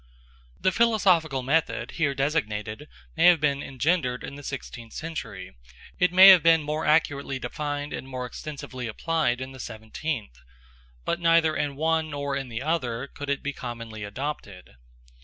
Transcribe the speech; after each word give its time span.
The 0.59 0.71
philosophical 0.71 1.43
method 1.43 1.91
here 1.91 2.15
designated 2.15 2.87
may 3.15 3.25
have 3.27 3.39
been 3.39 3.61
engendered 3.61 4.23
in 4.23 4.33
the 4.33 4.41
sixteenth 4.41 4.93
century 4.93 5.55
it 5.99 6.11
may 6.11 6.29
have 6.29 6.41
been 6.41 6.63
more 6.63 6.87
accurately 6.87 7.37
defined 7.37 7.93
and 7.93 8.07
more 8.07 8.25
extensively 8.25 8.87
applied 8.87 9.39
in 9.41 9.51
the 9.51 9.59
seventeenth; 9.59 10.39
but 11.05 11.19
neither 11.19 11.55
in 11.55 11.69
the 11.69 11.75
one 11.75 12.09
nor 12.09 12.35
in 12.35 12.49
the 12.49 12.63
other 12.63 13.05
could 13.13 13.29
it 13.29 13.43
be 13.43 13.53
commonly 13.53 14.03
adopted. 14.03 14.71